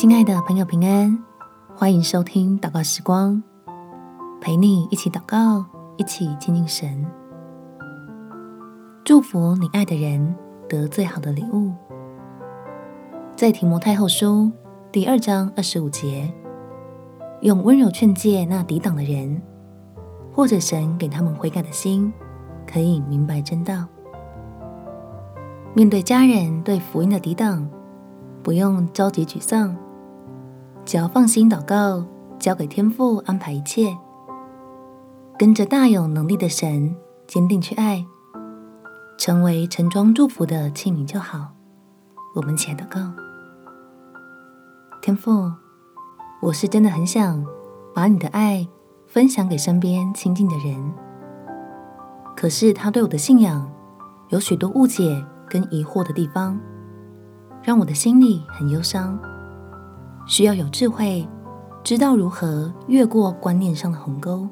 [0.00, 1.18] 亲爱的朋友，平安，
[1.74, 3.42] 欢迎收听祷告时光，
[4.40, 5.66] 陪你一起祷告，
[5.96, 7.04] 一起亲近神，
[9.04, 10.36] 祝福你爱的人
[10.68, 11.72] 得最好的礼物。
[13.34, 14.52] 在提摩太后书
[14.92, 16.32] 第二章二十五节，
[17.40, 19.42] 用温柔劝诫那抵挡的人，
[20.32, 22.12] 或者神给他们悔改的心，
[22.72, 23.84] 可以明白真道。
[25.74, 27.68] 面对家人对福音的抵挡，
[28.44, 29.76] 不用着急沮丧，
[30.88, 32.02] 只要放心祷告，
[32.38, 33.94] 交给天父安排一切，
[35.38, 38.06] 跟着大有能力的神坚定去爱，
[39.18, 41.48] 成为盛装祝福的器皿就好。
[42.34, 43.00] 我们起来祷告，
[45.02, 45.52] 天父，
[46.40, 47.44] 我是真的很想
[47.94, 48.66] 把你的爱
[49.06, 50.94] 分享给身边亲近的人，
[52.34, 53.70] 可是他对我的信仰
[54.30, 56.58] 有许多误解跟疑惑的地方。
[57.62, 59.18] 让我的心里很忧伤，
[60.28, 61.26] 需要有智慧，
[61.82, 64.46] 知道如何越过观念上的鸿沟。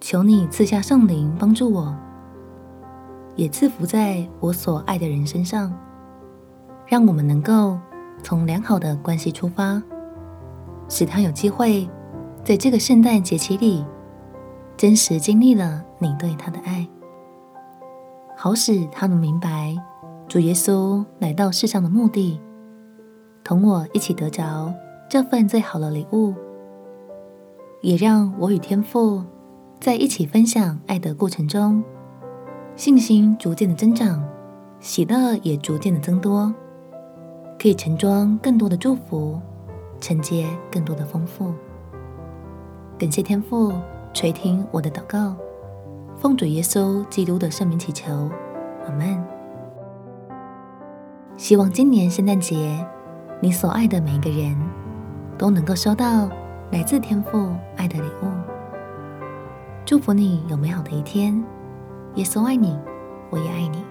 [0.00, 1.96] 求你赐下圣灵帮助我，
[3.36, 5.72] 也赐福在我所爱的人身上，
[6.86, 7.78] 让我们能够
[8.20, 9.80] 从良好的关系出发，
[10.88, 11.88] 使他有机会
[12.42, 13.84] 在这个圣诞节期里，
[14.76, 16.84] 真实经历了你对他的爱，
[18.36, 19.76] 好使他们明白。
[20.26, 22.40] 主耶稣来到世上的目的，
[23.50, 24.72] 同我一起得着
[25.08, 26.32] 这份最好的礼物，
[27.80, 29.24] 也让我与天父
[29.80, 31.82] 在一起分享爱的过程中，
[32.76, 34.22] 信心逐渐的增长，
[34.78, 36.54] 喜乐也逐渐的增多，
[37.60, 39.40] 可以盛装更多的祝福，
[40.00, 41.52] 承接更多的丰富。
[42.96, 43.72] 感谢天父
[44.14, 45.34] 垂听我的祷告，
[46.16, 48.30] 奉主耶稣基督的圣名祈求，
[48.86, 49.20] 阿门。
[51.36, 52.86] 希望今年圣诞节，
[53.42, 54.54] 你所爱的每一个人
[55.38, 56.28] 都能够收到
[56.70, 58.28] 来自天赋爱的礼物。
[59.86, 61.42] 祝福你有美好的一天。
[62.16, 62.78] 耶稣爱你，
[63.30, 63.89] 我也爱你。